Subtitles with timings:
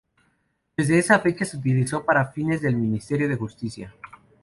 [0.75, 3.93] Desde esa fecha se utilizó para fines del Ministerio de Justicia.